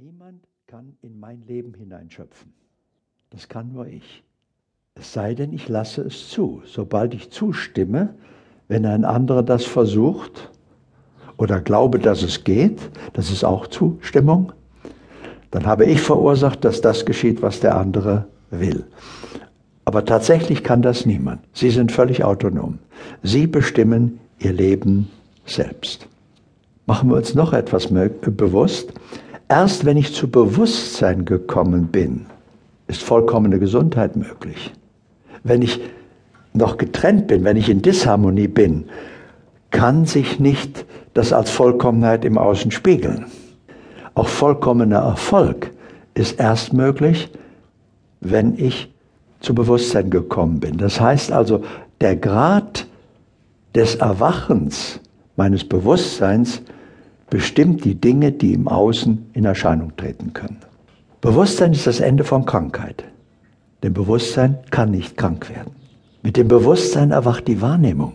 [0.00, 2.54] Niemand kann in mein Leben hineinschöpfen.
[3.28, 4.24] Das kann nur ich.
[4.94, 6.62] Es sei denn, ich lasse es zu.
[6.64, 8.14] Sobald ich zustimme,
[8.68, 10.50] wenn ein anderer das versucht
[11.36, 12.80] oder glaube, dass es geht,
[13.12, 14.52] das ist auch Zustimmung,
[15.50, 18.86] dann habe ich verursacht, dass das geschieht, was der andere will.
[19.84, 21.42] Aber tatsächlich kann das niemand.
[21.52, 22.78] Sie sind völlig autonom.
[23.22, 25.10] Sie bestimmen ihr Leben
[25.44, 26.08] selbst.
[26.86, 28.94] Machen wir uns noch etwas bewusst.
[29.52, 32.24] Erst wenn ich zu Bewusstsein gekommen bin,
[32.86, 34.72] ist vollkommene Gesundheit möglich.
[35.44, 35.78] Wenn ich
[36.54, 38.86] noch getrennt bin, wenn ich in Disharmonie bin,
[39.70, 43.26] kann sich nicht das als Vollkommenheit im Außen spiegeln.
[44.14, 45.70] Auch vollkommener Erfolg
[46.14, 47.28] ist erst möglich,
[48.22, 48.90] wenn ich
[49.40, 50.78] zu Bewusstsein gekommen bin.
[50.78, 51.62] Das heißt also,
[52.00, 52.86] der Grad
[53.74, 54.98] des Erwachens
[55.36, 56.62] meines Bewusstseins
[57.32, 60.58] bestimmt die Dinge, die im Außen in Erscheinung treten können.
[61.22, 63.04] Bewusstsein ist das Ende von Krankheit.
[63.82, 65.72] Denn Bewusstsein kann nicht krank werden.
[66.22, 68.12] Mit dem Bewusstsein erwacht die Wahrnehmung,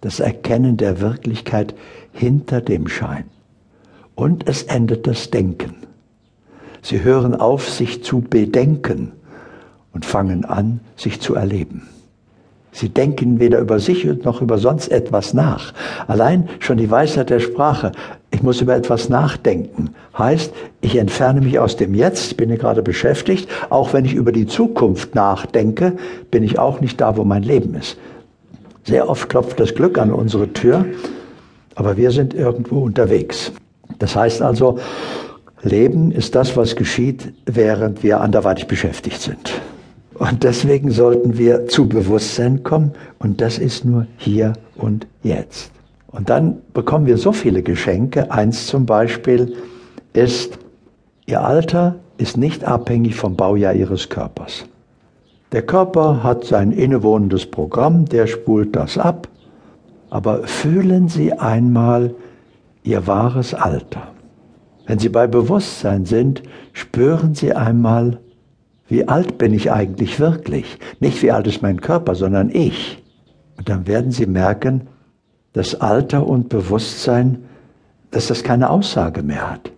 [0.00, 1.74] das Erkennen der Wirklichkeit
[2.12, 3.24] hinter dem Schein.
[4.14, 5.74] Und es endet das Denken.
[6.82, 9.10] Sie hören auf, sich zu bedenken
[9.92, 11.88] und fangen an, sich zu erleben.
[12.76, 15.72] Sie denken weder über sich noch über sonst etwas nach.
[16.08, 17.92] Allein schon die Weisheit der Sprache,
[18.30, 22.82] ich muss über etwas nachdenken, heißt, ich entferne mich aus dem Jetzt, bin hier gerade
[22.82, 23.48] beschäftigt.
[23.70, 25.94] Auch wenn ich über die Zukunft nachdenke,
[26.30, 27.96] bin ich auch nicht da, wo mein Leben ist.
[28.84, 30.84] Sehr oft klopft das Glück an unsere Tür,
[31.76, 33.52] aber wir sind irgendwo unterwegs.
[33.98, 34.78] Das heißt also,
[35.62, 39.62] Leben ist das, was geschieht, während wir anderweitig beschäftigt sind.
[40.18, 45.70] Und deswegen sollten wir zu Bewusstsein kommen und das ist nur hier und jetzt.
[46.06, 48.30] Und dann bekommen wir so viele Geschenke.
[48.30, 49.54] Eins zum Beispiel
[50.14, 50.58] ist,
[51.26, 54.64] Ihr Alter ist nicht abhängig vom Baujahr Ihres Körpers.
[55.52, 59.28] Der Körper hat sein innewohnendes Programm, der spult das ab.
[60.08, 62.14] Aber fühlen Sie einmal
[62.84, 64.08] Ihr wahres Alter.
[64.86, 68.18] Wenn Sie bei Bewusstsein sind, spüren Sie einmal,
[68.88, 70.78] wie alt bin ich eigentlich wirklich?
[71.00, 73.02] Nicht wie alt ist mein Körper, sondern ich.
[73.56, 74.88] Und dann werden Sie merken,
[75.52, 77.44] dass Alter und Bewusstsein,
[78.10, 79.72] dass das keine Aussage mehr hat.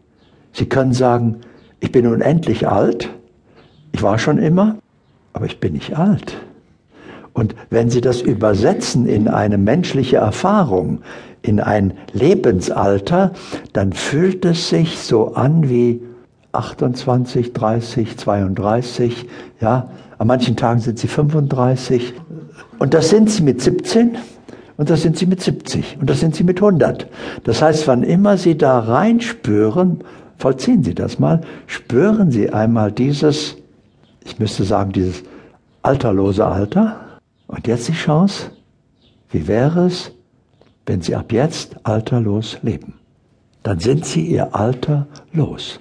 [0.53, 1.37] Sie können sagen,
[1.81, 3.09] ich bin unendlich alt,
[3.93, 4.77] ich war schon immer,
[5.33, 6.37] aber ich bin nicht alt.
[7.33, 11.03] Und wenn Sie das übersetzen in eine menschliche Erfahrung,
[11.43, 13.33] in ein Lebensalter,
[13.73, 16.03] dann fühlt es sich so an wie
[16.53, 19.27] 28, 30, 32,
[19.61, 19.91] ja.
[20.19, 22.15] An manchen Tagen sind sie 35.
[22.79, 24.17] Und das sind sie mit 17
[24.77, 27.07] und das sind sie mit 70 und das sind sie mit 100.
[27.45, 30.03] Das heißt, wann immer sie da reinspüren,
[30.39, 33.57] vollziehen Sie das mal, spüren Sie einmal dieses,
[34.25, 35.23] ich müsste sagen, dieses
[35.83, 36.97] alterlose Alter.
[37.49, 38.51] Und jetzt die Chance,
[39.31, 40.13] wie wäre es,
[40.87, 42.95] wenn Sie ab jetzt alterlos leben?
[43.63, 45.81] Dann sind Sie Ihr Alter los.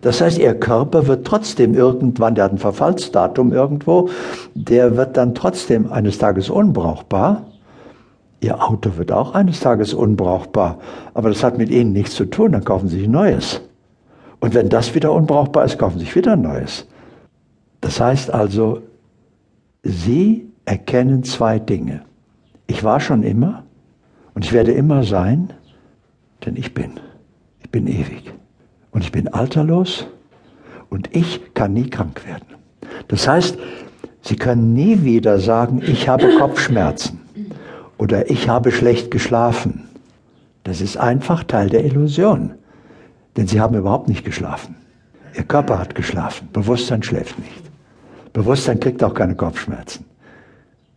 [0.00, 4.08] Das heißt, ihr Körper wird trotzdem irgendwann, der hat ein Verfallsdatum irgendwo,
[4.54, 7.46] der wird dann trotzdem eines Tages unbrauchbar.
[8.40, 10.78] Ihr Auto wird auch eines Tages unbrauchbar,
[11.12, 13.60] aber das hat mit Ihnen nichts zu tun, dann kaufen Sie sich ein neues.
[14.40, 16.86] Und wenn das wieder unbrauchbar ist, kaufen Sie sich wieder ein neues.
[17.82, 18.80] Das heißt also,
[19.82, 22.02] Sie erkennen zwei Dinge.
[22.66, 23.64] Ich war schon immer
[24.34, 25.52] und ich werde immer sein,
[26.46, 26.92] denn ich bin.
[27.62, 28.32] Ich bin ewig
[28.92, 30.06] und ich bin alterlos
[30.88, 32.46] und ich kann nie krank werden.
[33.08, 33.58] Das heißt,
[34.22, 37.20] Sie können nie wieder sagen, ich habe Kopfschmerzen
[37.96, 39.88] oder ich habe schlecht geschlafen.
[40.64, 42.52] Das ist einfach Teil der Illusion,
[43.36, 44.76] denn Sie haben überhaupt nicht geschlafen.
[45.36, 47.62] Ihr Körper hat geschlafen, Bewusstsein schläft nicht.
[48.32, 50.04] Bewusstsein kriegt auch keine Kopfschmerzen,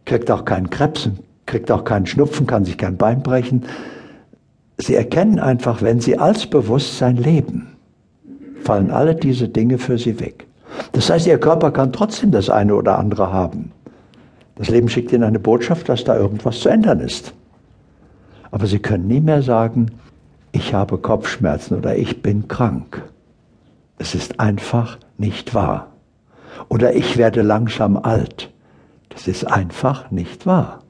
[0.06, 1.10] kriegt auch keinen Krebs,
[1.46, 3.66] kriegt auch keinen Schnupfen, kann sich kein Bein brechen.
[4.78, 7.73] Sie erkennen einfach, wenn Sie als Bewusstsein leben,
[8.64, 10.48] fallen alle diese Dinge für sie weg.
[10.92, 13.72] Das heißt, ihr Körper kann trotzdem das eine oder andere haben.
[14.56, 17.34] Das Leben schickt ihnen eine Botschaft, dass da irgendwas zu ändern ist.
[18.52, 19.88] Aber sie können nie mehr sagen,
[20.52, 23.02] ich habe Kopfschmerzen oder ich bin krank.
[23.98, 25.88] Es ist einfach nicht wahr.
[26.70, 28.52] Oder ich werde langsam alt.
[29.10, 30.82] Das ist einfach nicht wahr.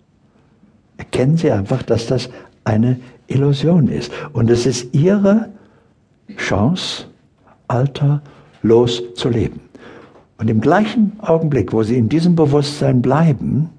[0.98, 2.30] Erkennen Sie einfach, dass das
[2.64, 4.12] eine Illusion ist.
[4.34, 5.50] Und es ist Ihre
[6.38, 7.06] Chance,
[7.74, 8.22] Alter
[8.62, 9.62] loszuleben.
[10.38, 13.70] Und im gleichen Augenblick, wo sie in diesem Bewusstsein bleiben,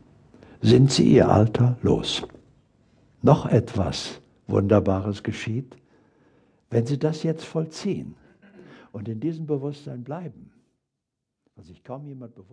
[0.61, 2.23] sind sie ihr Alter los.
[3.23, 5.77] Noch etwas Wunderbares geschieht,
[6.71, 8.17] wenn sie das jetzt vollziehen
[8.95, 10.53] Und in diesem Bewusstsein bleiben,
[11.57, 12.43] was sich kaum jemand bewusst